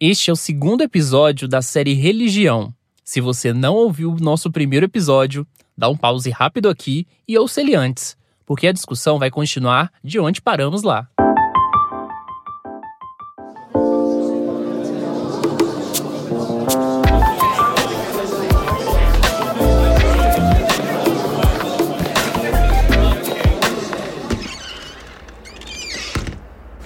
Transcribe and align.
Este 0.00 0.30
é 0.30 0.32
o 0.32 0.36
segundo 0.36 0.82
episódio 0.82 1.48
da 1.48 1.60
série 1.60 1.92
Religião. 1.92 2.72
Se 3.02 3.20
você 3.20 3.52
não 3.52 3.74
ouviu 3.74 4.12
o 4.12 4.20
nosso 4.20 4.48
primeiro 4.48 4.86
episódio, 4.86 5.44
dá 5.76 5.88
um 5.88 5.96
pause 5.96 6.30
rápido 6.30 6.68
aqui 6.68 7.04
e 7.26 7.36
ouça 7.36 7.60
ele 7.60 7.74
antes, 7.74 8.16
porque 8.46 8.68
a 8.68 8.72
discussão 8.72 9.18
vai 9.18 9.28
continuar 9.28 9.90
de 10.04 10.20
onde 10.20 10.40
paramos 10.40 10.84
lá. 10.84 11.08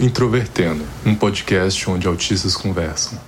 Introvertendo, 0.03 0.85
um 1.07 1.15
podcast 1.15 1.89
onde 1.89 2.09
autistas 2.09 2.57
conversam. 2.57 3.21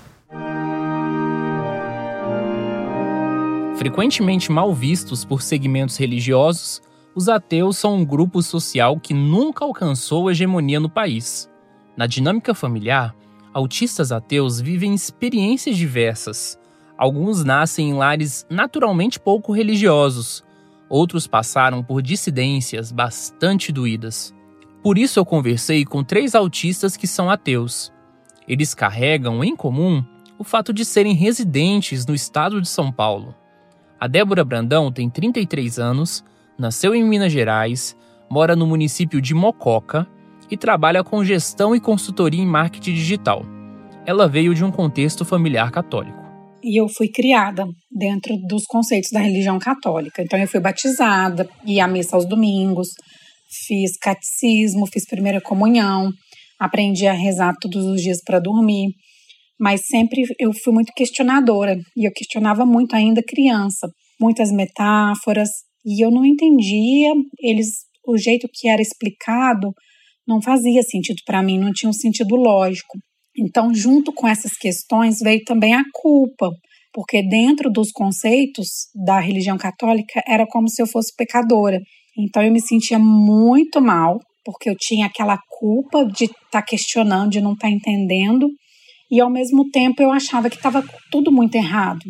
Frequentemente 3.76 4.50
mal 4.50 4.74
vistos 4.74 5.24
por 5.24 5.40
segmentos 5.40 5.96
religiosos, 5.96 6.82
os 7.14 7.28
ateus 7.28 7.78
são 7.78 7.94
um 7.94 8.04
grupo 8.04 8.42
social 8.42 8.98
que 8.98 9.14
nunca 9.14 9.64
alcançou 9.64 10.28
hegemonia 10.28 10.80
no 10.80 10.90
país. 10.90 11.48
Na 11.96 12.08
dinâmica 12.08 12.52
familiar, 12.52 13.14
autistas 13.52 14.10
ateus 14.10 14.60
vivem 14.60 14.96
experiências 14.96 15.76
diversas. 15.76 16.58
Alguns 16.98 17.44
nascem 17.44 17.90
em 17.90 17.94
lares 17.94 18.44
naturalmente 18.50 19.20
pouco 19.20 19.52
religiosos, 19.52 20.42
outros 20.88 21.28
passaram 21.28 21.84
por 21.84 22.02
dissidências 22.02 22.90
bastante 22.90 23.70
doídas. 23.70 24.33
Por 24.84 24.98
isso 24.98 25.18
eu 25.18 25.24
conversei 25.24 25.82
com 25.82 26.04
três 26.04 26.34
autistas 26.34 26.94
que 26.94 27.06
são 27.06 27.30
ateus. 27.30 27.90
Eles 28.46 28.74
carregam 28.74 29.42
em 29.42 29.56
comum 29.56 30.04
o 30.38 30.44
fato 30.44 30.74
de 30.74 30.84
serem 30.84 31.14
residentes 31.14 32.04
no 32.04 32.14
estado 32.14 32.60
de 32.60 32.68
São 32.68 32.92
Paulo. 32.92 33.34
A 33.98 34.06
Débora 34.06 34.44
Brandão 34.44 34.92
tem 34.92 35.08
33 35.08 35.78
anos, 35.78 36.22
nasceu 36.58 36.94
em 36.94 37.02
Minas 37.02 37.32
Gerais, 37.32 37.96
mora 38.28 38.54
no 38.54 38.66
município 38.66 39.22
de 39.22 39.32
Mococa 39.32 40.06
e 40.50 40.56
trabalha 40.56 41.02
com 41.02 41.24
gestão 41.24 41.74
e 41.74 41.80
consultoria 41.80 42.42
em 42.42 42.46
marketing 42.46 42.92
digital. 42.92 43.42
Ela 44.04 44.28
veio 44.28 44.54
de 44.54 44.62
um 44.62 44.70
contexto 44.70 45.24
familiar 45.24 45.70
católico. 45.70 46.22
E 46.62 46.78
eu 46.78 46.90
fui 46.90 47.08
criada 47.08 47.66
dentro 47.90 48.36
dos 48.46 48.64
conceitos 48.66 49.08
da 49.10 49.20
religião 49.20 49.58
católica. 49.58 50.20
Então 50.20 50.38
eu 50.38 50.46
fui 50.46 50.60
batizada, 50.60 51.48
ia 51.64 51.86
à 51.86 51.88
missa 51.88 52.16
aos 52.16 52.26
domingos, 52.26 52.88
fiz 53.66 53.96
catecismo, 54.00 54.86
fiz 54.86 55.06
primeira 55.06 55.40
comunhão, 55.40 56.10
aprendi 56.58 57.06
a 57.06 57.12
rezar 57.12 57.54
todos 57.60 57.84
os 57.84 58.00
dias 58.00 58.18
para 58.24 58.38
dormir, 58.38 58.88
mas 59.58 59.82
sempre 59.86 60.22
eu 60.38 60.52
fui 60.52 60.72
muito 60.72 60.92
questionadora 60.94 61.76
e 61.96 62.06
eu 62.06 62.12
questionava 62.12 62.66
muito 62.66 62.94
ainda 62.94 63.22
criança, 63.26 63.88
muitas 64.20 64.50
metáforas 64.50 65.48
e 65.84 66.04
eu 66.04 66.10
não 66.10 66.24
entendia 66.24 67.12
eles 67.40 67.84
o 68.06 68.16
jeito 68.18 68.48
que 68.52 68.68
era 68.68 68.82
explicado 68.82 69.72
não 70.26 70.40
fazia 70.40 70.82
sentido 70.82 71.18
para 71.26 71.42
mim, 71.42 71.58
não 71.58 71.72
tinha 71.72 71.90
um 71.90 71.94
sentido 71.94 72.34
lógico. 72.36 72.98
Então, 73.36 73.74
junto 73.74 74.12
com 74.12 74.26
essas 74.26 74.52
questões 74.52 75.18
veio 75.18 75.42
também 75.44 75.74
a 75.74 75.82
culpa, 75.92 76.50
porque 76.92 77.22
dentro 77.22 77.70
dos 77.70 77.90
conceitos 77.90 78.88
da 78.94 79.18
religião 79.18 79.58
católica 79.58 80.22
era 80.26 80.46
como 80.46 80.68
se 80.68 80.80
eu 80.80 80.86
fosse 80.86 81.12
pecadora. 81.16 81.78
Então 82.18 82.42
eu 82.42 82.52
me 82.52 82.60
sentia 82.60 82.98
muito 82.98 83.80
mal, 83.80 84.18
porque 84.44 84.68
eu 84.68 84.76
tinha 84.78 85.06
aquela 85.06 85.38
culpa 85.58 86.04
de 86.04 86.24
estar 86.24 86.36
tá 86.50 86.62
questionando, 86.62 87.30
de 87.30 87.40
não 87.40 87.54
estar 87.54 87.68
tá 87.68 87.74
entendendo, 87.74 88.48
e 89.10 89.20
ao 89.20 89.30
mesmo 89.30 89.68
tempo 89.70 90.02
eu 90.02 90.10
achava 90.10 90.48
que 90.48 90.56
estava 90.56 90.84
tudo 91.10 91.32
muito 91.32 91.54
errado. 91.54 92.00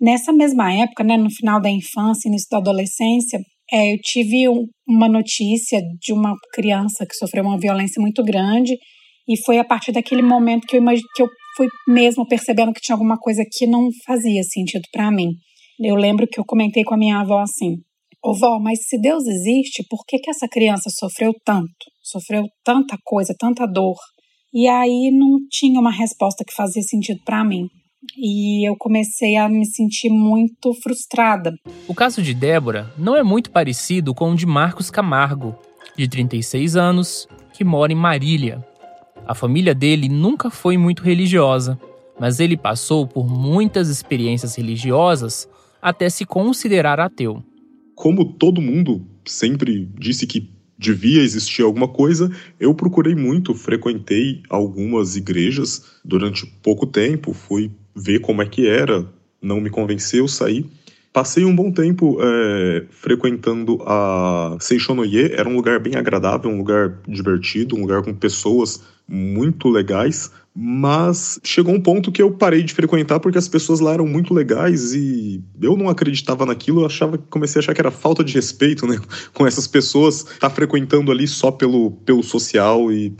Nessa 0.00 0.32
mesma 0.32 0.72
época, 0.72 1.02
né, 1.02 1.16
no 1.16 1.30
final 1.30 1.60
da 1.60 1.70
infância, 1.70 2.28
início 2.28 2.48
da 2.50 2.58
adolescência, 2.58 3.40
é, 3.70 3.92
eu 3.92 3.98
tive 4.00 4.48
um, 4.48 4.64
uma 4.86 5.08
notícia 5.08 5.80
de 6.00 6.12
uma 6.12 6.34
criança 6.54 7.04
que 7.04 7.14
sofreu 7.14 7.44
uma 7.44 7.58
violência 7.58 8.00
muito 8.00 8.22
grande, 8.24 8.76
e 9.28 9.36
foi 9.44 9.58
a 9.58 9.64
partir 9.64 9.92
daquele 9.92 10.22
momento 10.22 10.66
que 10.66 10.78
eu, 10.78 10.84
que 11.14 11.22
eu 11.22 11.28
fui 11.56 11.68
mesmo 11.86 12.26
percebendo 12.26 12.72
que 12.72 12.80
tinha 12.80 12.94
alguma 12.94 13.18
coisa 13.18 13.44
que 13.50 13.66
não 13.66 13.88
fazia 14.06 14.42
sentido 14.42 14.84
para 14.90 15.10
mim. 15.10 15.32
Eu 15.80 15.96
lembro 15.96 16.26
que 16.26 16.40
eu 16.40 16.44
comentei 16.44 16.82
com 16.82 16.94
a 16.94 16.98
minha 16.98 17.20
avó 17.20 17.40
assim: 17.40 17.76
Ô 18.22 18.34
vó, 18.34 18.58
mas 18.58 18.80
se 18.88 19.00
Deus 19.00 19.24
existe, 19.26 19.84
por 19.88 20.04
que, 20.04 20.18
que 20.18 20.28
essa 20.28 20.48
criança 20.48 20.90
sofreu 20.90 21.32
tanto? 21.44 21.70
Sofreu 22.02 22.44
tanta 22.64 22.98
coisa, 23.04 23.32
tanta 23.38 23.64
dor. 23.64 23.96
E 24.52 24.66
aí 24.66 25.10
não 25.12 25.38
tinha 25.48 25.78
uma 25.78 25.92
resposta 25.92 26.44
que 26.44 26.52
fazia 26.52 26.82
sentido 26.82 27.20
para 27.24 27.44
mim. 27.44 27.68
E 28.16 28.68
eu 28.68 28.74
comecei 28.76 29.36
a 29.36 29.48
me 29.48 29.64
sentir 29.64 30.10
muito 30.10 30.74
frustrada. 30.82 31.54
O 31.86 31.94
caso 31.94 32.20
de 32.20 32.34
Débora 32.34 32.92
não 32.98 33.14
é 33.14 33.22
muito 33.22 33.52
parecido 33.52 34.12
com 34.12 34.32
o 34.32 34.34
de 34.34 34.46
Marcos 34.46 34.90
Camargo, 34.90 35.56
de 35.96 36.08
36 36.08 36.74
anos, 36.74 37.28
que 37.52 37.62
mora 37.62 37.92
em 37.92 37.96
Marília. 37.96 38.66
A 39.26 39.34
família 39.34 39.74
dele 39.74 40.08
nunca 40.08 40.50
foi 40.50 40.76
muito 40.76 41.04
religiosa, 41.04 41.78
mas 42.18 42.40
ele 42.40 42.56
passou 42.56 43.06
por 43.06 43.28
muitas 43.28 43.88
experiências 43.88 44.56
religiosas 44.56 45.48
até 45.80 46.08
se 46.08 46.24
considerar 46.24 46.98
ateu 46.98 47.44
como 47.98 48.24
todo 48.24 48.62
mundo 48.62 49.04
sempre 49.24 49.88
disse 49.98 50.24
que 50.24 50.48
devia 50.78 51.20
existir 51.20 51.62
alguma 51.62 51.88
coisa, 51.88 52.30
eu 52.60 52.72
procurei 52.72 53.12
muito, 53.12 53.56
frequentei 53.56 54.40
algumas 54.48 55.16
igrejas 55.16 55.84
durante 56.04 56.46
pouco 56.62 56.86
tempo, 56.86 57.32
fui 57.32 57.72
ver 57.96 58.20
como 58.20 58.40
é 58.40 58.46
que 58.46 58.68
era, 58.68 59.04
não 59.42 59.60
me 59.60 59.68
convenceu, 59.68 60.28
saí. 60.28 60.64
Passei 61.12 61.44
um 61.44 61.56
bom 61.56 61.72
tempo 61.72 62.18
é, 62.22 62.84
frequentando 62.88 63.82
a 63.84 64.56
Seixonoye, 64.60 65.32
era 65.32 65.48
um 65.48 65.56
lugar 65.56 65.80
bem 65.80 65.96
agradável, 65.96 66.48
um 66.48 66.58
lugar 66.58 67.00
divertido, 67.08 67.74
um 67.74 67.80
lugar 67.80 68.04
com 68.04 68.14
pessoas 68.14 68.80
muito 69.08 69.68
legais, 69.68 70.30
mas 70.60 71.38
chegou 71.44 71.72
um 71.72 71.80
ponto 71.80 72.10
que 72.10 72.20
eu 72.20 72.32
parei 72.32 72.64
de 72.64 72.74
frequentar 72.74 73.20
porque 73.20 73.38
as 73.38 73.46
pessoas 73.46 73.78
lá 73.78 73.92
eram 73.92 74.08
muito 74.08 74.34
legais 74.34 74.92
e 74.92 75.40
eu 75.62 75.76
não 75.76 75.88
acreditava 75.88 76.44
naquilo, 76.44 76.80
eu 76.80 76.86
achava, 76.86 77.16
comecei 77.16 77.60
a 77.60 77.62
achar 77.62 77.74
que 77.74 77.80
era 77.80 77.92
falta 77.92 78.24
de 78.24 78.34
respeito, 78.34 78.84
né, 78.84 78.98
com 79.32 79.46
essas 79.46 79.68
pessoas 79.68 80.26
tá 80.40 80.50
frequentando 80.50 81.12
ali 81.12 81.28
só 81.28 81.52
pelo, 81.52 81.92
pelo 82.04 82.24
social 82.24 82.90
e 82.90 83.14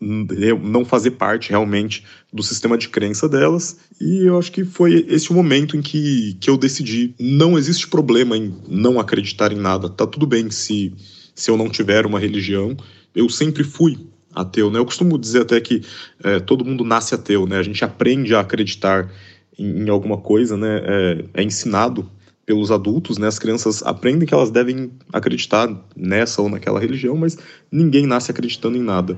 não 0.00 0.84
fazer 0.84 1.12
parte 1.12 1.50
realmente 1.50 2.04
do 2.32 2.44
sistema 2.44 2.78
de 2.78 2.88
crença 2.88 3.28
delas. 3.28 3.76
E 4.00 4.26
eu 4.26 4.38
acho 4.38 4.52
que 4.52 4.64
foi 4.64 5.04
esse 5.08 5.32
o 5.32 5.34
momento 5.34 5.76
em 5.76 5.82
que, 5.82 6.36
que 6.38 6.48
eu 6.50 6.56
decidi. 6.56 7.14
Não 7.18 7.56
existe 7.58 7.88
problema 7.88 8.36
em 8.36 8.54
não 8.68 9.00
acreditar 9.00 9.50
em 9.50 9.56
nada. 9.56 9.88
Tá 9.88 10.06
tudo 10.06 10.26
bem 10.26 10.50
se, 10.50 10.92
se 11.34 11.50
eu 11.50 11.56
não 11.56 11.70
tiver 11.70 12.04
uma 12.04 12.20
religião. 12.20 12.76
Eu 13.14 13.30
sempre 13.30 13.64
fui 13.64 13.96
ateu, 14.34 14.70
né? 14.70 14.78
Eu 14.78 14.84
costumo 14.84 15.18
dizer 15.18 15.42
até 15.42 15.60
que 15.60 15.82
é, 16.22 16.40
todo 16.40 16.64
mundo 16.64 16.84
nasce 16.84 17.14
ateu, 17.14 17.46
né? 17.46 17.58
A 17.58 17.62
gente 17.62 17.84
aprende 17.84 18.34
a 18.34 18.40
acreditar 18.40 19.10
em, 19.58 19.84
em 19.84 19.88
alguma 19.88 20.18
coisa, 20.18 20.56
né? 20.56 20.80
É, 20.84 21.24
é, 21.34 21.42
ensinado 21.42 22.10
pelos 22.44 22.70
adultos, 22.70 23.16
né? 23.16 23.26
As 23.26 23.38
crianças 23.38 23.82
aprendem 23.82 24.26
que 24.26 24.34
elas 24.34 24.50
devem 24.50 24.90
acreditar 25.12 25.68
nessa 25.96 26.42
ou 26.42 26.48
naquela 26.48 26.80
religião, 26.80 27.16
mas 27.16 27.38
ninguém 27.70 28.06
nasce 28.06 28.30
acreditando 28.30 28.76
em 28.76 28.82
nada. 28.82 29.16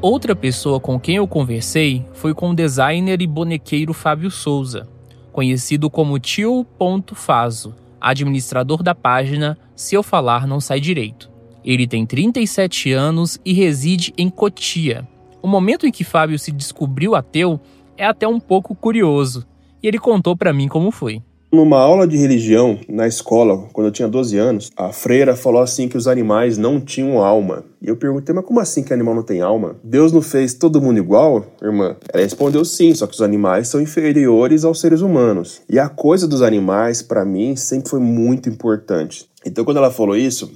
Outra 0.00 0.36
pessoa 0.36 0.78
com 0.78 1.00
quem 1.00 1.16
eu 1.16 1.26
conversei 1.26 2.06
foi 2.12 2.32
com 2.32 2.50
o 2.50 2.54
designer 2.54 3.20
e 3.20 3.26
bonequeiro 3.26 3.92
Fábio 3.92 4.30
Souza, 4.30 4.88
conhecido 5.32 5.90
como 5.90 6.20
Tio.Fazo, 6.20 7.74
administrador 8.00 8.80
da 8.80 8.94
página 8.94 9.58
Se 9.74 9.96
Eu 9.96 10.04
Falar 10.04 10.46
Não 10.46 10.60
Sai 10.60 10.78
Direito. 10.78 11.37
Ele 11.64 11.86
tem 11.86 12.06
37 12.06 12.92
anos 12.92 13.38
e 13.44 13.52
reside 13.52 14.12
em 14.16 14.30
Cotia. 14.30 15.06
O 15.42 15.48
momento 15.48 15.86
em 15.86 15.90
que 15.90 16.04
Fábio 16.04 16.38
se 16.38 16.50
descobriu 16.50 17.14
ateu 17.14 17.60
é 17.96 18.06
até 18.06 18.26
um 18.26 18.40
pouco 18.40 18.74
curioso, 18.74 19.46
e 19.82 19.88
ele 19.88 19.98
contou 19.98 20.36
para 20.36 20.52
mim 20.52 20.68
como 20.68 20.90
foi. 20.90 21.22
Numa 21.50 21.78
aula 21.78 22.06
de 22.06 22.18
religião 22.18 22.78
na 22.86 23.06
escola, 23.06 23.68
quando 23.72 23.86
eu 23.86 23.92
tinha 23.92 24.06
12 24.06 24.36
anos, 24.36 24.70
a 24.76 24.92
freira 24.92 25.34
falou 25.34 25.62
assim 25.62 25.88
que 25.88 25.96
os 25.96 26.06
animais 26.06 26.58
não 26.58 26.78
tinham 26.78 27.24
alma. 27.24 27.64
E 27.80 27.88
eu 27.88 27.96
perguntei, 27.96 28.34
mas 28.34 28.44
como 28.44 28.60
assim 28.60 28.82
que 28.82 28.92
animal 28.92 29.14
não 29.14 29.22
tem 29.22 29.40
alma? 29.40 29.76
Deus 29.82 30.12
não 30.12 30.20
fez 30.20 30.52
todo 30.52 30.80
mundo 30.80 30.98
igual, 30.98 31.46
irmã? 31.62 31.96
Ela 32.12 32.22
respondeu 32.22 32.66
sim, 32.66 32.94
só 32.94 33.06
que 33.06 33.14
os 33.14 33.22
animais 33.22 33.66
são 33.68 33.80
inferiores 33.80 34.62
aos 34.62 34.78
seres 34.78 35.00
humanos. 35.00 35.62
E 35.70 35.78
a 35.78 35.88
coisa 35.88 36.28
dos 36.28 36.42
animais, 36.42 37.00
para 37.00 37.24
mim, 37.24 37.56
sempre 37.56 37.88
foi 37.88 38.00
muito 38.00 38.50
importante. 38.50 39.26
Então, 39.46 39.64
quando 39.64 39.78
ela 39.78 39.90
falou 39.90 40.16
isso, 40.16 40.52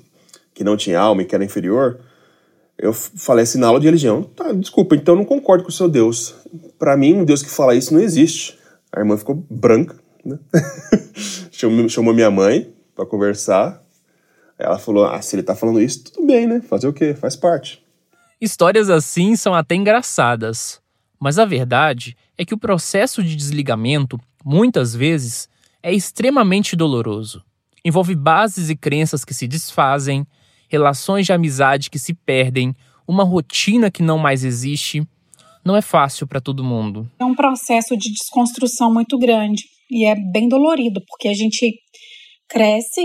que 0.62 0.64
não 0.64 0.76
tinha 0.76 1.00
alma 1.00 1.22
e 1.22 1.24
que 1.24 1.34
era 1.34 1.44
inferior, 1.44 1.98
eu 2.78 2.92
falei 2.92 3.42
assim 3.42 3.58
na 3.58 3.66
aula 3.66 3.80
de 3.80 3.86
religião, 3.86 4.22
tá, 4.22 4.52
desculpa, 4.52 4.94
então 4.94 5.16
não 5.16 5.24
concordo 5.24 5.64
com 5.64 5.70
o 5.70 5.72
seu 5.72 5.88
Deus. 5.88 6.34
Para 6.78 6.96
mim, 6.96 7.14
um 7.14 7.24
Deus 7.24 7.42
que 7.42 7.50
fala 7.50 7.74
isso 7.74 7.92
não 7.92 8.00
existe. 8.00 8.58
A 8.92 9.00
irmã 9.00 9.16
ficou 9.16 9.44
branca, 9.50 9.96
né? 10.24 10.38
chamou, 11.50 11.88
chamou 11.88 12.14
minha 12.14 12.30
mãe 12.30 12.72
para 12.94 13.04
conversar. 13.04 13.82
Ela 14.58 14.78
falou: 14.78 15.04
Ah, 15.04 15.20
se 15.20 15.34
ele 15.34 15.42
tá 15.42 15.54
falando 15.54 15.80
isso, 15.80 16.04
tudo 16.04 16.26
bem, 16.26 16.46
né? 16.46 16.60
Fazer 16.60 16.86
o 16.86 16.92
quê? 16.92 17.14
Faz 17.14 17.34
parte. 17.34 17.82
Histórias 18.40 18.90
assim 18.90 19.34
são 19.36 19.54
até 19.54 19.74
engraçadas. 19.74 20.80
Mas 21.18 21.38
a 21.38 21.44
verdade 21.44 22.16
é 22.36 22.44
que 22.44 22.54
o 22.54 22.58
processo 22.58 23.22
de 23.22 23.36
desligamento, 23.36 24.18
muitas 24.44 24.94
vezes, 24.94 25.48
é 25.82 25.92
extremamente 25.92 26.74
doloroso. 26.74 27.42
Envolve 27.84 28.14
bases 28.14 28.70
e 28.70 28.76
crenças 28.76 29.24
que 29.24 29.34
se 29.34 29.48
desfazem, 29.48 30.26
relações 30.72 31.26
de 31.26 31.32
amizade 31.34 31.90
que 31.90 31.98
se 31.98 32.14
perdem, 32.14 32.74
uma 33.06 33.24
rotina 33.24 33.90
que 33.90 34.02
não 34.02 34.16
mais 34.16 34.42
existe. 34.42 35.06
Não 35.62 35.76
é 35.76 35.82
fácil 35.82 36.26
para 36.26 36.40
todo 36.40 36.64
mundo. 36.64 37.08
É 37.20 37.24
um 37.24 37.34
processo 37.34 37.94
de 37.96 38.10
desconstrução 38.10 38.92
muito 38.92 39.18
grande 39.18 39.62
e 39.90 40.06
é 40.06 40.14
bem 40.32 40.48
dolorido, 40.48 41.00
porque 41.06 41.28
a 41.28 41.34
gente 41.34 41.72
cresce 42.48 43.02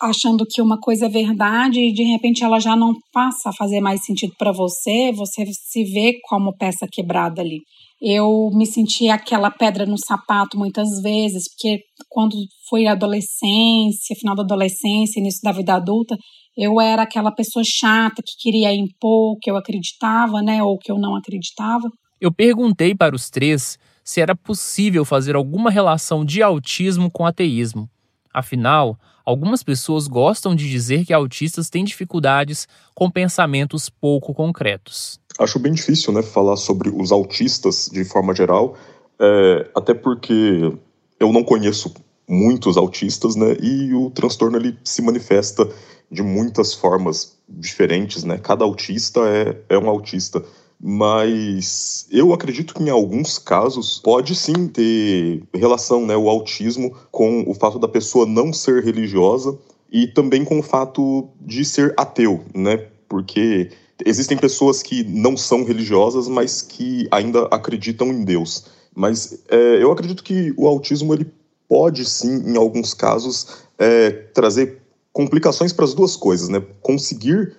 achando 0.00 0.46
que 0.48 0.62
uma 0.62 0.78
coisa 0.78 1.06
é 1.06 1.08
verdade 1.08 1.80
e 1.80 1.92
de 1.92 2.04
repente 2.04 2.44
ela 2.44 2.60
já 2.60 2.76
não 2.76 2.94
passa 3.12 3.50
a 3.50 3.52
fazer 3.52 3.80
mais 3.80 4.04
sentido 4.04 4.32
para 4.38 4.52
você, 4.52 5.12
você 5.12 5.44
se 5.52 5.84
vê 5.84 6.14
como 6.28 6.56
peça 6.56 6.86
quebrada 6.90 7.42
ali. 7.42 7.58
Eu 8.00 8.50
me 8.52 8.66
senti 8.66 9.08
aquela 9.08 9.50
pedra 9.50 9.86
no 9.86 9.96
sapato 9.96 10.58
muitas 10.58 10.88
vezes, 11.02 11.44
porque 11.52 11.82
quando 12.08 12.36
foi 12.68 12.86
adolescência, 12.86 14.16
final 14.18 14.34
da 14.34 14.42
adolescência, 14.42 15.20
início 15.20 15.40
da 15.42 15.52
vida 15.52 15.74
adulta, 15.74 16.16
eu 16.56 16.80
era 16.80 17.02
aquela 17.02 17.30
pessoa 17.30 17.64
chata 17.64 18.22
que 18.24 18.36
queria 18.38 18.72
impor 18.72 19.32
o 19.32 19.38
que 19.40 19.50
eu 19.50 19.56
acreditava, 19.56 20.42
né, 20.42 20.62
ou 20.62 20.78
que 20.78 20.90
eu 20.90 20.98
não 20.98 21.16
acreditava. 21.16 21.90
Eu 22.20 22.32
perguntei 22.32 22.94
para 22.94 23.16
os 23.16 23.30
três 23.30 23.78
se 24.04 24.20
era 24.20 24.34
possível 24.34 25.04
fazer 25.04 25.34
alguma 25.36 25.70
relação 25.70 26.24
de 26.24 26.42
autismo 26.42 27.10
com 27.10 27.24
ateísmo. 27.24 27.88
Afinal, 28.32 28.98
algumas 29.24 29.62
pessoas 29.62 30.06
gostam 30.06 30.54
de 30.54 30.68
dizer 30.68 31.04
que 31.04 31.12
autistas 31.12 31.68
têm 31.68 31.84
dificuldades 31.84 32.66
com 32.94 33.10
pensamentos 33.10 33.88
pouco 33.88 34.34
concretos. 34.34 35.20
Acho 35.38 35.58
bem 35.58 35.72
difícil 35.72 36.12
né, 36.12 36.22
falar 36.22 36.56
sobre 36.56 36.90
os 36.90 37.12
autistas 37.12 37.88
de 37.92 38.04
forma 38.04 38.34
geral, 38.34 38.76
é, 39.20 39.70
até 39.74 39.94
porque 39.94 40.72
eu 41.18 41.32
não 41.32 41.44
conheço 41.44 41.92
muitos 42.28 42.76
autistas, 42.76 43.36
né, 43.36 43.56
e 43.60 43.92
o 43.94 44.10
transtorno 44.10 44.56
ele 44.56 44.76
se 44.84 45.02
manifesta 45.02 45.68
de 46.12 46.22
muitas 46.22 46.74
formas 46.74 47.38
diferentes, 47.48 48.22
né? 48.22 48.38
Cada 48.38 48.64
autista 48.64 49.20
é, 49.20 49.74
é 49.74 49.78
um 49.78 49.88
autista 49.88 50.44
mas 50.84 52.08
eu 52.10 52.32
acredito 52.32 52.74
que 52.74 52.82
em 52.82 52.90
alguns 52.90 53.38
casos 53.38 54.00
pode 54.00 54.34
sim 54.34 54.66
ter 54.66 55.40
relação, 55.54 56.04
né, 56.04 56.16
o 56.16 56.28
autismo 56.28 56.92
com 57.12 57.44
o 57.46 57.54
fato 57.54 57.78
da 57.78 57.86
pessoa 57.86 58.26
não 58.26 58.52
ser 58.52 58.82
religiosa 58.82 59.56
e 59.92 60.08
também 60.08 60.44
com 60.44 60.58
o 60.58 60.62
fato 60.62 61.28
de 61.40 61.64
ser 61.64 61.94
ateu, 61.96 62.40
né? 62.52 62.88
Porque 63.08 63.70
existem 64.04 64.36
pessoas 64.36 64.82
que 64.82 65.04
não 65.04 65.36
são 65.36 65.62
religiosas, 65.62 66.26
mas 66.26 66.62
que 66.62 67.06
ainda 67.12 67.46
acreditam 67.52 68.08
em 68.08 68.24
Deus. 68.24 68.64
Mas 68.92 69.44
é, 69.48 69.80
eu 69.80 69.92
acredito 69.92 70.24
que 70.24 70.52
o 70.56 70.66
autismo 70.66 71.14
ele 71.14 71.30
pode 71.68 72.04
sim, 72.04 72.50
em 72.50 72.56
alguns 72.56 72.92
casos, 72.92 73.46
é, 73.78 74.10
trazer 74.10 74.81
complicações 75.12 75.72
para 75.72 75.84
as 75.84 75.94
duas 75.94 76.16
coisas, 76.16 76.48
né? 76.48 76.62
Conseguir 76.80 77.54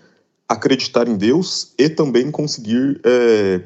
acreditar 0.47 1.07
em 1.07 1.15
Deus 1.15 1.73
e 1.77 1.89
também 1.89 2.29
conseguir 2.31 3.00
é, 3.03 3.61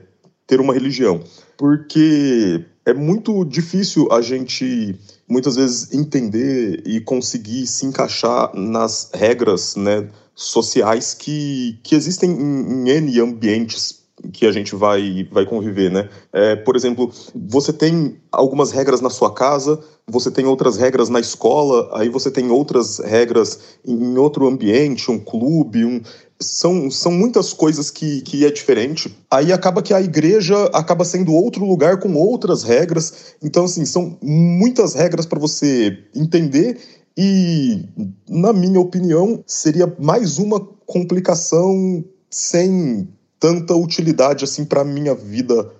ter 0.45 0.60
uma 0.60 0.74
religião. 0.74 1.24
Porque 1.57 2.66
é 2.86 2.94
muito 2.94 3.44
difícil 3.44 4.07
a 4.12 4.22
gente 4.22 4.98
muitas 5.28 5.56
vezes 5.56 5.94
entender 5.94 6.84
e 6.86 7.01
conseguir 7.01 7.68
se 7.68 7.86
encaixar 7.86 8.56
nas 8.56 9.10
regras 9.13 9.75
né, 9.75 10.07
sociais 10.34 11.13
que, 11.13 11.80
que 11.84 11.95
existem 11.95 12.31
em, 12.31 12.88
em 12.88 12.89
N 12.89 13.19
ambientes 13.19 14.06
que 14.34 14.46
a 14.46 14.52
gente 14.52 14.75
vai, 14.75 15.28
vai 15.31 15.46
conviver, 15.46 15.92
né? 15.92 16.10
É, 16.34 16.56
por 16.56 16.75
exemplo, 16.75 17.12
você 17.36 17.72
tem 17.72 18.18
algumas 18.31 18.72
regras 18.72 19.00
na 19.00 19.10
sua 19.10 19.34
casa, 19.34 19.80
você 20.08 20.31
tem 20.31 20.46
outras 20.46 20.78
regras 20.78 21.10
na 21.10 21.19
escola, 21.19 21.90
aí 21.94 22.10
você 22.10 22.31
tem 22.31 22.50
outras 22.50 23.00
regras 23.00 23.60
em 23.86 24.18
outro 24.18 24.48
ambiente, 24.48 25.12
um 25.12 25.19
clube, 25.19 25.86
um, 25.86 26.02
são, 26.40 26.90
são 26.90 27.12
muitas 27.12 27.54
coisas 27.54 27.92
que, 27.92 28.22
que 28.22 28.46
é 28.46 28.52
diferente. 28.52 29.16
Aí 29.30 29.52
acaba 29.52 29.81
que 29.81 29.94
a 29.94 30.02
igreja 30.02 30.66
acaba 30.74 31.06
sendo 31.06 31.34
outro 31.34 31.66
lugar 31.66 32.00
com 32.00 32.13
outras 32.16 32.63
regras. 32.63 33.36
Então, 33.44 33.66
assim, 33.66 33.86
são 33.86 34.18
muitas 34.22 34.94
regras 34.94 35.25
para 35.25 35.40
você 35.40 35.98
entender. 36.16 36.80
E, 37.16 37.84
na 38.30 38.54
minha 38.54 38.80
opinião, 38.80 39.44
seria 39.48 39.92
mais 40.00 40.38
uma 40.38 40.60
complicação 40.86 42.04
sem 42.30 43.08
tanta 43.39 43.75
utilidade 43.75 44.44
assim 44.44 44.66
para 44.66 44.84
minha 44.84 45.13
vida 45.16 45.72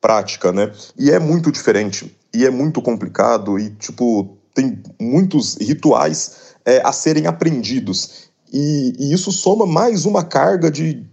prática, 0.00 0.52
né? 0.52 0.72
E 0.98 1.10
é 1.10 1.18
muito 1.18 1.50
diferente 1.50 2.14
e 2.32 2.44
é 2.44 2.50
muito 2.50 2.82
complicado 2.82 3.58
e 3.58 3.70
tipo 3.70 4.36
tem 4.54 4.82
muitos 5.00 5.56
rituais 5.56 6.54
é, 6.64 6.80
a 6.84 6.92
serem 6.92 7.26
aprendidos 7.26 8.26
e, 8.52 8.92
e 8.98 9.12
isso 9.12 9.30
soma 9.32 9.66
mais 9.66 10.06
uma 10.06 10.24
carga 10.24 10.70
de 10.70 11.04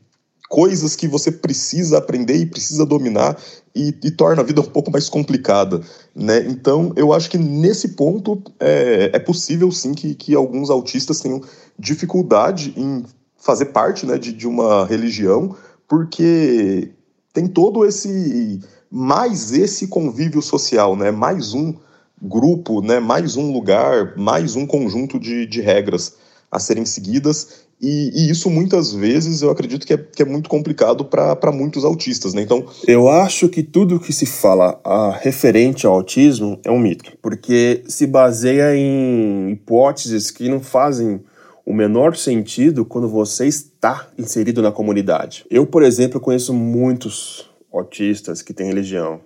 coisas 0.50 0.96
que 0.96 1.08
você 1.08 1.32
precisa 1.32 1.98
aprender 1.98 2.36
e 2.36 2.46
precisa 2.46 2.86
dominar 2.86 3.36
e, 3.74 3.88
e, 4.04 4.12
torna 4.12 4.44
a 4.44 4.46
vida 4.46 4.62
um 4.62 4.66
pouco 4.66 4.92
mais 4.92 5.10
complicada, 5.10 5.82
né? 6.16 6.46
Então, 6.48 6.94
eu 6.96 7.12
acho 7.12 7.28
que 7.28 7.40
nesse 7.40 7.90
ponto 7.90 8.40
é, 8.60 9.10
é 9.14 9.20
possível 9.20 9.72
sim 9.72 9.96
que, 9.96 10.14
que 10.14 10.36
alguns 10.36 10.70
autistas 10.70 11.20
tenham 11.20 11.42
dificuldade 11.80 12.72
em 12.78 13.04
fazer 13.36 13.66
parte 13.66 14.06
né, 14.06 14.16
de, 14.18 14.32
de 14.32 14.48
uma 14.48 14.86
religião, 14.86 15.56
porque 15.94 16.90
tem 17.32 17.46
todo 17.46 17.86
esse 17.86 18.60
mais 18.90 19.52
esse 19.54 19.86
convívio 19.86 20.42
social, 20.42 20.96
né? 20.96 21.12
Mais 21.12 21.54
um 21.54 21.76
grupo, 22.20 22.82
né? 22.82 23.00
Mais 23.00 23.38
um 23.38 23.54
lugar, 23.54 24.18
mais 24.18 24.56
um 24.56 24.66
conjunto 24.66 25.20
de, 25.20 25.46
de 25.46 25.62
regras 25.62 26.16
a 26.52 26.58
serem 26.58 26.84
seguidas. 26.84 27.66
E, 27.80 28.10
e, 28.12 28.32
isso 28.32 28.50
muitas 28.50 28.92
vezes 28.92 29.44
eu 29.44 29.52
acredito 29.52 29.86
que 29.86 29.94
é, 29.94 29.98
que 29.98 30.24
é 30.24 30.26
muito 30.26 30.50
complicado 30.50 31.06
para 31.06 31.52
muitos 31.52 31.86
autistas, 31.86 32.34
né? 32.34 32.42
Então. 32.42 32.66
Eu 32.88 33.08
acho 33.08 33.48
que 33.48 33.62
tudo 33.62 34.00
que 34.00 34.12
se 34.12 34.26
fala 34.26 34.82
a 34.84 35.12
referente 35.22 35.86
ao 35.86 35.94
autismo 35.94 36.60
é 36.64 36.72
um 36.72 36.80
mito, 36.80 37.12
porque 37.22 37.84
se 37.88 38.08
baseia 38.08 38.76
em 38.76 39.52
hipóteses 39.52 40.32
que 40.32 40.50
não 40.50 40.60
fazem 40.60 41.22
o 41.64 41.72
menor 41.72 42.18
sentido 42.18 42.84
quando 42.84 43.08
você 43.08 43.48
está 43.84 44.08
inserido 44.18 44.62
na 44.62 44.72
comunidade. 44.72 45.46
Eu, 45.50 45.68
por 45.68 45.84
exemplo, 45.84 46.22
conheço 46.22 46.54
muitos 46.54 47.50
autistas 47.72 48.42
que 48.42 48.54
têm 48.54 48.68
religião, 48.68 49.20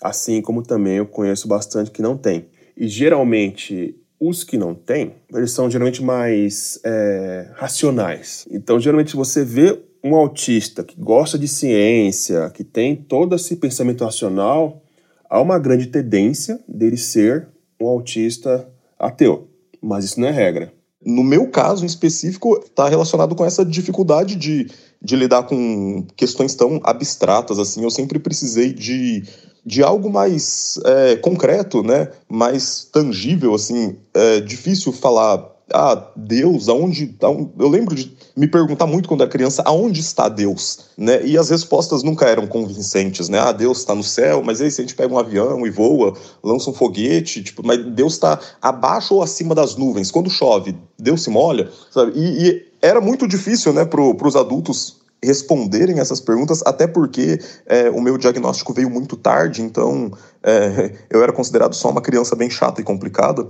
assim 0.00 0.40
como 0.40 0.62
também 0.62 0.98
eu 0.98 1.06
conheço 1.06 1.48
bastante 1.48 1.90
que 1.90 2.00
não 2.00 2.16
têm. 2.16 2.46
E 2.76 2.86
geralmente 2.86 3.96
os 4.20 4.44
que 4.44 4.56
não 4.56 4.72
têm, 4.72 5.14
eles 5.34 5.50
são 5.50 5.68
geralmente 5.68 6.00
mais 6.00 6.78
é, 6.84 7.50
racionais. 7.54 8.46
Então, 8.52 8.78
geralmente 8.78 9.16
você 9.16 9.44
vê 9.44 9.80
um 10.02 10.14
autista 10.14 10.84
que 10.84 10.94
gosta 11.00 11.36
de 11.36 11.48
ciência, 11.48 12.50
que 12.50 12.62
tem 12.62 12.94
todo 12.94 13.34
esse 13.34 13.56
pensamento 13.56 14.04
racional, 14.04 14.80
há 15.28 15.40
uma 15.40 15.58
grande 15.58 15.88
tendência 15.88 16.60
dele 16.68 16.96
ser 16.96 17.48
um 17.80 17.88
autista 17.88 18.68
ateu. 18.96 19.48
Mas 19.82 20.04
isso 20.04 20.20
não 20.20 20.28
é 20.28 20.30
regra. 20.30 20.72
No 21.10 21.24
meu 21.24 21.48
caso 21.50 21.84
em 21.84 21.86
específico, 21.86 22.60
está 22.62 22.86
relacionado 22.86 23.34
com 23.34 23.42
essa 23.42 23.64
dificuldade 23.64 24.36
de, 24.36 24.70
de 25.00 25.16
lidar 25.16 25.44
com 25.44 26.06
questões 26.14 26.54
tão 26.54 26.80
abstratas 26.84 27.58
assim. 27.58 27.82
Eu 27.82 27.90
sempre 27.90 28.18
precisei 28.18 28.74
de 28.74 29.24
de 29.64 29.82
algo 29.82 30.10
mais 30.10 30.78
é, 30.84 31.16
concreto, 31.16 31.82
né? 31.82 32.10
Mais 32.28 32.84
tangível, 32.84 33.54
assim. 33.54 33.96
É 34.14 34.40
difícil 34.40 34.92
falar, 34.92 35.44
ah, 35.72 36.10
Deus, 36.16 36.68
aonde, 36.68 37.14
aonde... 37.22 37.50
Eu 37.58 37.68
lembro 37.68 37.94
de 37.94 38.16
me 38.36 38.46
perguntar 38.46 38.86
muito 38.86 39.08
quando 39.08 39.22
era 39.22 39.30
criança, 39.30 39.62
aonde 39.64 40.00
está 40.00 40.28
Deus, 40.28 40.90
né? 40.96 41.24
E 41.24 41.36
as 41.36 41.50
respostas 41.50 42.02
nunca 42.02 42.26
eram 42.26 42.46
convincentes, 42.46 43.28
né? 43.28 43.38
Ah, 43.38 43.52
Deus 43.52 43.78
está 43.78 43.94
no 43.94 44.02
céu, 44.02 44.42
mas 44.42 44.60
aí 44.60 44.70
se 44.70 44.80
a 44.80 44.84
gente 44.84 44.94
pega 44.94 45.12
um 45.12 45.18
avião 45.18 45.66
e 45.66 45.70
voa, 45.70 46.14
lança 46.42 46.70
um 46.70 46.74
foguete, 46.74 47.42
tipo, 47.42 47.66
mas 47.66 47.84
Deus 47.84 48.14
está 48.14 48.38
abaixo 48.62 49.14
ou 49.14 49.22
acima 49.22 49.54
das 49.54 49.76
nuvens? 49.76 50.10
Quando 50.10 50.30
chove, 50.30 50.76
Deus 50.98 51.22
se 51.22 51.30
molha, 51.30 51.70
sabe? 51.90 52.12
E, 52.14 52.48
e 52.48 52.66
era 52.80 53.00
muito 53.00 53.26
difícil, 53.26 53.72
né, 53.72 53.84
para 53.84 54.00
os 54.00 54.36
adultos 54.36 54.98
responderem 55.22 55.98
essas 55.98 56.20
perguntas, 56.20 56.62
até 56.64 56.86
porque 56.86 57.40
é, 57.66 57.90
o 57.90 58.00
meu 58.00 58.16
diagnóstico 58.16 58.72
veio 58.72 58.88
muito 58.88 59.16
tarde, 59.16 59.62
então 59.62 60.12
é, 60.42 60.92
eu 61.10 61.22
era 61.22 61.32
considerado 61.32 61.74
só 61.74 61.90
uma 61.90 62.00
criança 62.00 62.36
bem 62.36 62.48
chata 62.48 62.80
e 62.80 62.84
complicada. 62.84 63.46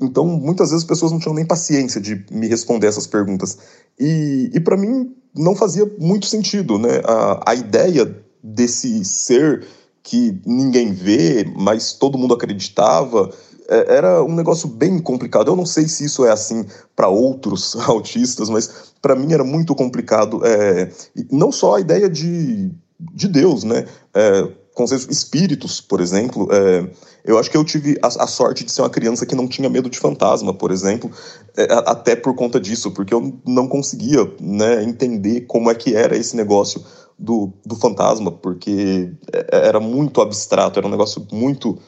Então, 0.00 0.24
muitas 0.26 0.70
vezes 0.70 0.84
as 0.84 0.88
pessoas 0.88 1.12
não 1.12 1.18
tinham 1.18 1.34
nem 1.34 1.44
paciência 1.44 2.00
de 2.00 2.24
me 2.30 2.48
responder 2.48 2.86
essas 2.86 3.06
perguntas. 3.06 3.58
E, 3.98 4.50
e 4.54 4.60
para 4.60 4.76
mim, 4.76 5.14
não 5.36 5.54
fazia 5.54 5.84
muito 5.98 6.26
sentido, 6.26 6.78
né? 6.78 7.00
A, 7.04 7.50
a 7.50 7.54
ideia 7.54 8.16
desse 8.42 9.04
ser 9.04 9.66
que 10.02 10.40
ninguém 10.46 10.92
vê, 10.92 11.44
mas 11.56 11.92
todo 11.92 12.16
mundo 12.16 12.32
acreditava, 12.32 13.30
é, 13.68 13.96
era 13.96 14.24
um 14.24 14.34
negócio 14.34 14.68
bem 14.68 14.98
complicado. 14.98 15.48
Eu 15.48 15.56
não 15.56 15.64
sei 15.64 15.86
se 15.86 16.04
isso 16.04 16.24
é 16.24 16.32
assim 16.32 16.64
para 16.96 17.08
outros 17.08 17.76
autistas, 17.86 18.50
mas 18.50 18.92
para 19.00 19.14
mim 19.14 19.32
era 19.32 19.44
muito 19.44 19.74
complicado. 19.74 20.40
É, 20.44 20.90
não 21.30 21.52
só 21.52 21.76
a 21.76 21.80
ideia 21.80 22.08
de, 22.08 22.70
de 22.98 23.28
Deus, 23.28 23.62
né? 23.62 23.86
É, 24.12 24.48
conceitos 24.74 25.08
espíritos, 25.08 25.80
por 25.80 26.00
exemplo, 26.00 26.48
é, 26.52 26.88
eu 27.24 27.38
acho 27.38 27.50
que 27.50 27.56
eu 27.56 27.64
tive 27.64 27.98
a, 28.02 28.06
a, 28.06 28.26
sorte 28.26 28.64
de 28.64 28.72
ser 28.72 28.82
uma 28.82 28.90
criança 28.90 29.26
que 29.26 29.34
não 29.34 29.46
tinha 29.46 29.68
medo 29.68 29.90
de 29.90 29.98
fantasma, 29.98 30.54
por 30.54 30.70
exemplo, 30.70 31.10
é, 31.56 31.64
até 31.86 32.16
por 32.16 32.34
conta 32.34 32.60
disso, 32.60 32.90
porque 32.92 33.12
eu 33.12 33.40
não 33.46 33.68
conseguia 33.68 34.30
né, 34.40 34.82
entender 34.84 35.42
como 35.42 35.70
é 35.70 35.74
que 35.74 35.94
era 35.94 36.16
esse 36.16 36.36
negócio 36.36 36.82
do, 37.18 37.52
do 37.66 37.76
fantasma, 37.76 38.32
porque 38.32 39.12
é, 39.32 39.68
era 39.68 39.80
muito 39.80 40.20
abstrato, 40.20 40.78
era 40.78 40.86
um 40.86 40.90
negócio 40.90 41.26
muito 41.32 41.78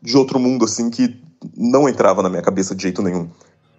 de 0.00 0.16
outro 0.16 0.38
mundo, 0.38 0.64
assim, 0.64 0.90
que 0.90 1.20
não 1.56 1.88
entrava 1.88 2.22
na 2.22 2.28
minha 2.28 2.42
cabeça 2.42 2.74
de 2.74 2.82
jeito 2.82 3.02
nenhum. 3.02 3.28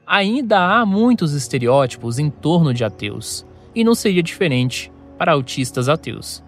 Ainda 0.06 0.60
há 0.60 0.86
muitos 0.86 1.34
estereótipos 1.34 2.20
em 2.20 2.30
torno 2.30 2.74
de 2.74 2.84
ateus, 2.84 3.46
e 3.74 3.84
não 3.84 3.96
seria 3.96 4.24
diferente 4.24 4.92
para 5.18 5.34
autistas 5.34 5.89
ateus. 5.89 6.44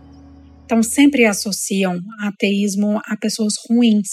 Então, 0.65 0.81
sempre 0.81 1.25
associam 1.25 1.99
ateísmo 2.21 2.99
a 3.05 3.17
pessoas 3.17 3.53
ruins, 3.67 4.07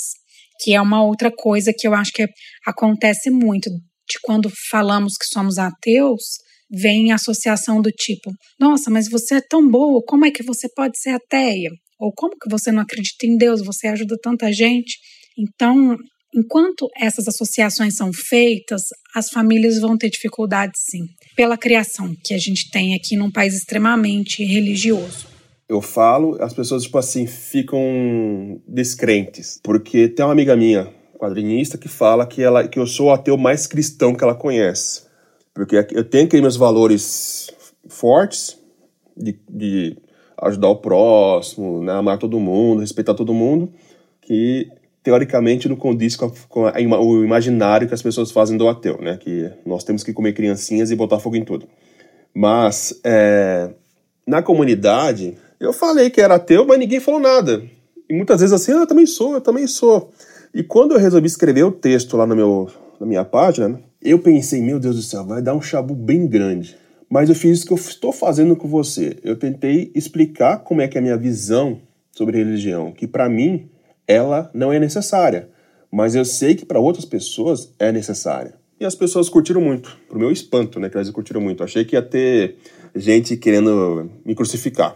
que 0.61 0.75
é 0.75 0.81
uma 0.81 1.05
outra 1.05 1.31
coisa 1.31 1.73
que 1.77 1.87
eu 1.87 1.95
acho 1.95 2.13
que 2.13 2.27
acontece 2.67 3.31
muito. 3.31 3.71
De 3.71 4.19
quando 4.23 4.51
falamos 4.71 5.15
que 5.19 5.27
somos 5.27 5.59
ateus, 5.59 6.23
vem 6.71 7.13
a 7.13 7.17
associação 7.17 7.81
do 7.81 7.91
tipo: 7.91 8.33
nossa, 8.59 8.91
mas 8.91 9.09
você 9.09 9.37
é 9.37 9.41
tão 9.41 9.69
boa, 9.69 10.03
como 10.07 10.25
é 10.25 10.31
que 10.31 10.43
você 10.43 10.69
pode 10.75 10.99
ser 10.99 11.11
ateia? 11.11 11.71
Ou 12.01 12.13
como 12.13 12.37
que 12.39 12.51
você 12.51 12.73
não 12.73 12.83
acredita 12.83 13.27
em 13.27 13.37
Deus? 13.37 13.61
Você 13.63 13.89
ajuda 13.89 14.17
tanta 14.23 14.53
gente. 14.53 14.99
Então, 15.37 15.97
enquanto 16.35 16.89
essas 16.97 17.27
associações 17.29 17.97
são 17.97 18.13
feitas, 18.13 18.83
as 19.15 19.29
famílias 19.29 19.81
vão 19.81 19.97
ter 19.97 20.09
dificuldade 20.09 20.73
sim, 20.77 21.05
pela 21.37 21.59
criação 21.59 22.15
que 22.25 22.35
a 22.35 22.39
gente 22.39 22.71
tem 22.71 22.95
aqui 22.95 23.17
num 23.17 23.31
país 23.31 23.55
extremamente 23.55 24.45
religioso 24.45 25.38
eu 25.69 25.83
falo, 25.83 26.43
as 26.43 26.55
pessoas, 26.55 26.85
tipo 26.85 26.97
assim, 26.97 27.27
ficam 27.27 28.61
descrentes. 28.67 29.61
Porque 29.63 30.09
tem 30.09 30.25
uma 30.25 30.33
amiga 30.33 30.57
minha, 30.57 30.89
quadrinista, 31.19 31.77
que 31.77 31.89
fala 31.89 32.27
que, 32.27 32.43
ela, 32.43 32.67
que 32.67 32.79
eu 32.79 32.87
sou 32.87 33.09
o 33.09 33.13
ateu 33.13 33.37
mais 33.37 33.67
cristão 33.67 34.15
que 34.15 34.25
ela 34.25 34.35
conhece. 34.35 35.03
Porque 35.53 35.77
eu 35.93 36.05
tenho 36.05 36.25
aqueles 36.25 36.43
meus 36.43 36.57
valores 36.57 37.51
fortes 37.89 38.57
de, 39.17 39.39
de 39.49 39.97
ajudar 40.41 40.69
o 40.69 40.77
próximo, 40.77 41.83
né, 41.83 41.93
amar 41.93 42.19
todo 42.19 42.39
mundo, 42.39 42.81
respeitar 42.81 43.15
todo 43.15 43.35
mundo, 43.35 43.73
que 44.23 44.69
teoricamente 45.03 45.69
não 45.69 45.77
condiz 45.77 46.17
com, 46.17 46.27
a, 46.27 46.31
com 46.49 46.67
a, 46.67 47.01
o 47.01 47.25
imaginário 47.25 47.89
que 47.89 47.95
as 47.95 48.03
pessoas 48.03 48.31
fazem 48.31 48.57
do 48.57 48.69
ateu, 48.69 49.01
né? 49.01 49.17
Que 49.17 49.51
nós 49.67 49.83
temos 49.83 50.05
que 50.05 50.13
comer 50.13 50.33
criancinhas 50.33 50.91
e 50.91 50.97
botar 50.97 51.19
fogo 51.19 51.37
em 51.37 51.45
tudo. 51.45 51.67
Mas 52.35 53.01
é, 53.05 53.71
na 54.27 54.43
comunidade 54.43 55.37
eu 55.61 55.73
falei 55.73 56.11
que 56.11 56.21
era 56.21 56.37
ateu, 56.37 56.67
mas 56.67 56.79
ninguém 56.79 57.01
falou 57.01 57.21
nada. 57.21 57.63
E 58.09 58.15
muitas 58.15 58.41
vezes 58.41 58.53
assim, 58.53 58.73
ah, 58.73 58.83
eu 58.83 58.87
também 58.87 59.07
sou, 59.07 59.35
eu 59.35 59.41
também 59.41 59.67
sou. 59.67 60.11
E 60.55 60.63
quando 60.63 60.93
eu 60.93 60.99
resolvi 60.99 61.27
escrever 61.27 61.65
o 61.65 61.73
texto 61.73 62.17
lá 62.17 62.27
no 62.27 62.35
meu, 62.35 62.71
na 62.99 63.07
minha 63.07 63.25
página, 63.25 63.81
eu 64.01 64.19
pensei, 64.19 64.63
meu 64.63 64.79
Deus 64.79 64.97
do 64.97 65.03
céu, 65.03 65.25
vai 65.25 65.43
dar 65.43 65.55
um 65.55 65.61
chabu 65.61 65.95
bem 65.95 66.27
grande. 66.27 66.77
Mas 67.11 67.29
eu 67.29 67.35
fiz 67.35 67.63
o 67.63 67.67
que 67.67 67.73
eu 67.73 67.77
estou 67.77 68.13
fazendo 68.13 68.55
com 68.55 68.69
você. 68.69 69.17
Eu 69.23 69.37
tentei 69.37 69.91
explicar 69.95 70.59
como 70.59 70.81
é 70.81 70.89
que 70.89 70.97
é 70.97 71.01
a 71.01 71.03
minha 71.03 71.17
visão 71.17 71.81
sobre 72.13 72.39
religião, 72.39 72.93
que 72.93 73.07
para 73.07 73.29
mim 73.29 73.69
ela 74.07 74.51
não 74.55 74.73
é 74.73 74.79
necessária, 74.79 75.49
mas 75.91 76.15
eu 76.15 76.25
sei 76.25 76.55
que 76.55 76.67
para 76.67 76.81
outras 76.81 77.05
pessoas 77.05 77.73
é 77.79 77.93
necessária. 77.93 78.55
E 78.81 78.85
as 78.85 78.95
pessoas 78.95 79.29
curtiram 79.29 79.61
muito, 79.61 79.97
pro 80.09 80.19
meu 80.19 80.31
espanto, 80.31 80.79
né, 80.79 80.89
que 80.89 80.97
elas 80.97 81.11
curtiram 81.11 81.41
muito. 81.41 81.65
Achei 81.65 81.85
que 81.85 81.97
ia 81.97 82.03
ter 82.03 82.57
gente 82.95 83.37
querendo 83.37 84.11
me 84.25 84.35
crucificar. 84.35 84.95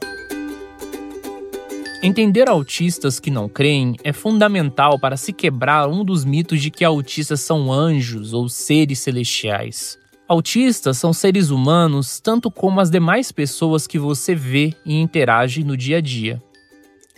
Entender 2.05 2.49
autistas 2.49 3.21
que 3.21 3.31
não 3.31 3.49
creem 3.49 3.95
é 4.03 4.13
fundamental 4.13 4.99
para 4.99 5.17
se 5.17 5.33
quebrar 5.33 5.89
um 5.89 6.05
dos 6.05 6.25
mitos 6.25 6.61
de 6.61 6.69
que 6.69 6.85
autistas 6.85 7.41
são 7.41 7.73
anjos 7.73 8.33
ou 8.33 8.49
seres 8.49 8.99
celestiais. 8.99 9.97
Autistas 10.27 10.99
são 10.99 11.13
seres 11.13 11.51
humanos 11.51 12.19
tanto 12.19 12.51
como 12.51 12.81
as 12.81 12.91
demais 12.91 13.31
pessoas 13.31 13.87
que 13.87 14.01
você 14.01 14.35
vê 14.35 14.75
e 14.85 15.01
interage 15.01 15.63
no 15.63 15.77
dia 15.77 15.99
a 15.99 16.01
dia. 16.01 16.43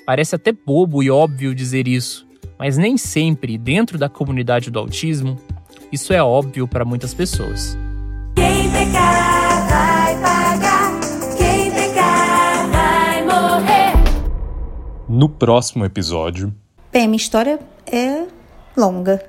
Parece 0.04 0.34
até 0.34 0.52
bobo 0.52 1.02
e 1.02 1.10
óbvio 1.10 1.54
dizer 1.54 1.88
isso, 1.88 2.26
mas 2.58 2.76
nem 2.76 2.98
sempre, 2.98 3.56
dentro 3.56 3.96
da 3.96 4.10
comunidade 4.10 4.70
do 4.70 4.78
autismo, 4.78 5.40
isso 5.90 6.12
é 6.12 6.22
óbvio 6.22 6.68
para 6.68 6.84
muitas 6.84 7.14
pessoas. 7.14 7.74
No 15.08 15.28
próximo 15.28 15.84
episódio. 15.84 16.54
Bem, 16.90 17.04
a 17.04 17.06
minha 17.06 17.16
história 17.16 17.58
é 17.86 18.24
longa, 18.76 19.22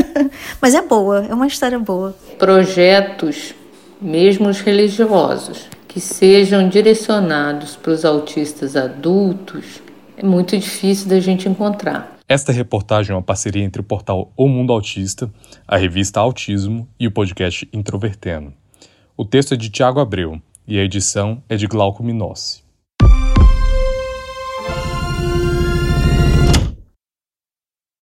mas 0.60 0.74
é 0.74 0.80
boa, 0.80 1.26
é 1.26 1.34
uma 1.34 1.46
história 1.46 1.78
boa. 1.78 2.16
Projetos, 2.38 3.54
mesmo 4.00 4.48
os 4.48 4.60
religiosos, 4.60 5.68
que 5.86 6.00
sejam 6.00 6.68
direcionados 6.68 7.76
para 7.76 7.92
os 7.92 8.04
autistas 8.04 8.74
adultos, 8.74 9.82
é 10.16 10.24
muito 10.24 10.56
difícil 10.56 11.08
da 11.08 11.20
gente 11.20 11.48
encontrar. 11.48 12.16
Esta 12.26 12.50
reportagem 12.50 13.12
é 13.12 13.16
uma 13.16 13.22
parceria 13.22 13.64
entre 13.64 13.80
o 13.80 13.84
portal 13.84 14.32
O 14.36 14.48
Mundo 14.48 14.72
Autista, 14.72 15.30
a 15.66 15.76
revista 15.76 16.20
Autismo 16.20 16.88
e 16.98 17.06
o 17.06 17.10
podcast 17.10 17.68
Introvertendo. 17.72 18.52
O 19.16 19.24
texto 19.24 19.54
é 19.54 19.56
de 19.56 19.68
Tiago 19.68 20.00
Abreu 20.00 20.40
e 20.66 20.78
a 20.78 20.82
edição 20.82 21.42
é 21.48 21.56
de 21.56 21.66
Glauco 21.66 22.02
Minossi. 22.02 22.67